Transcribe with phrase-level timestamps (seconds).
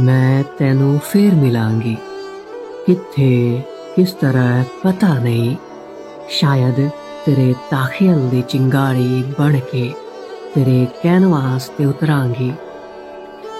[0.00, 1.96] ਮੈਂ ਤੈਨੂੰ ਫੇਰ ਮਿਲਾਂਗੀ।
[2.86, 3.62] ਕਿੱਥੇ,
[3.96, 5.56] ਕਿਸ ਤਰ੍ਹਾਂ, ਪਤਾ ਨਹੀਂ।
[6.28, 6.88] ਸ਼ਾਇਦ
[7.26, 9.94] ਤੇਰੇ ਤਾਖਿਲ ਦੀ ਚਿੰਗਾੜੀ ਬਣ ਕੇ
[10.54, 12.52] ਤੇਰੇ ਕੈਨਵਾਸ ਤੇ ਉਤਰਾਂਗੀ।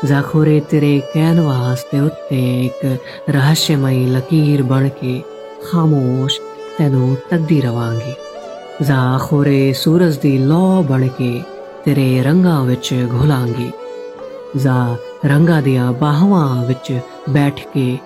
[0.04, 2.96] ਜ਼ਾਖੋਰੇ, ਤੇਰੇ ਕੈਨਵਾਸ ਤੇ ਉੱਤੇ ਇੱਕ
[3.30, 5.22] ਰਹੱਸਮਈ ਲਕੀਰ ਬਣ ਕੇ
[5.70, 6.40] ਖਾਮੋਸ਼
[6.78, 8.14] ਤੈਨੂੰ ਤੱਕਦੀ ਰਵਾਂਗੀ।
[8.82, 11.42] ਜ਼ਾਖੋਰੇ, ਸੂਰਜ ਦੀ ਲੋ ਬਣ ਕੇ
[11.84, 13.70] ਤੇਰੇ ਰੰਗਾਂ ਵਿੱਚ ਘੁਲਾਂਗੀ।
[14.56, 14.96] ਜ਼ਾ
[15.26, 17.98] ਰੰਗਾਂ ਦੀਆਂ ਬਾਹਾਂ ਵਿੱਚ ਬੈਠ ਕੇ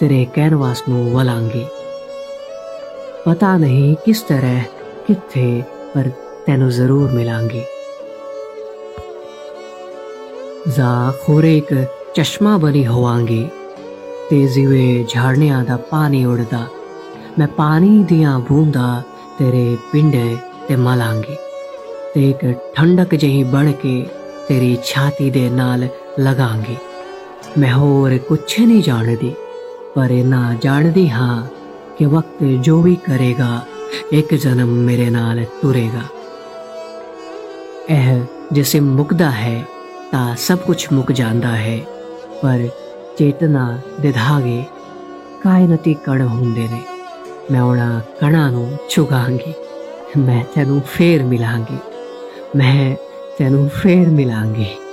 [0.00, 1.66] ਤੇਰੇ ਕੈਨਵਾਸ ਨੂੰ ਵਲਾਂਗੀ।
[3.24, 4.60] ਪਤਾ ਨਹੀਂ ਕਿਸ ਤਰ੍ਹਾਂ,
[5.06, 5.62] ਕਿੱਥੇ,
[5.94, 6.10] ਪਰ
[6.46, 7.62] ਤੈਨੂੰ ਜ਼ਰੂਰ ਮਿਲਾਂਗੀ।
[10.68, 11.74] ਜ਼ਾ ਖੋਰੇ ਇੱਕ
[12.14, 13.48] ਚਸ਼ਮਾ ਬਣੀ ਹੋਵਾਂਗੀ
[14.30, 16.64] ਤੇ ਜਿਵੇਂ ਝਰਨਿਆਂ ਦਾ ਪਾਣੀ ਉੜਦਾ
[17.38, 19.02] ਮੈਂ ਪਾਣੀ ਦੀਆਂ ਬੂੰਦਾਂ
[19.38, 20.36] ਤੇਰੇ ਪਿੰਡੇ
[20.68, 21.36] ਤੇ ਮਲਾਂਗੀ
[22.14, 24.06] ਤੇ ਇੱਕ ਠੰਡਕ ਜਿਹੀ ਬਣ ਕੇ
[24.48, 25.86] ਤੇਰੀ ਛਾਤੀ ਦੇ ਨਾਲ
[26.20, 26.76] ਲਗਾਂਗੀ।
[27.58, 29.34] ਮੈਂ ਹੋਰ ਕੁਛ ਨਹੀਂ ਜਾਣਦੀ,
[29.94, 31.46] ਪਰ ਨਾ ਜਾਣਦੀ ਹਾਂ
[31.98, 33.60] ਕਿ ਵਕਤ ਜੋ ਵੀ ਕਰੇਗਾ,
[34.12, 36.02] ਇੱਕ ਜਨਮ ਮੇਰੇ ਨਾਲ ਤੁਰੇਗਾ।
[37.90, 38.20] ਇਹ
[38.52, 39.64] ਜਿਸਮ ਮੁਕਦਾ ਹੈ,
[40.12, 41.78] ਤਾਂ ਸਭ ਕੁਝ ਮੁੱਕ ਜਾਂਦਾ ਹੈ,
[42.42, 42.66] ਪਰ
[43.18, 44.62] ਚੇਤਨਾ ਦੇ ਧਾਗੇ
[45.44, 46.82] ਕਾਇਨਤੀ ਕਣ ਹੁੰਦੇ ਨੇ।
[47.50, 49.52] ਮੈਂ ਉਹਨਾਂ ਕਣਾਂ ਨੂੰ ਛੁਗਾਂਗੀ,
[50.18, 51.78] ਮੈਂ ਤੈਨੂੰ ਫੇਰ ਮਿਲਾਂਗੀ।
[52.56, 52.96] ਮੈਂ
[53.38, 54.85] ਤੈਨੂੰ ਫੇਰ ਮਿਲਾਂਗੇ।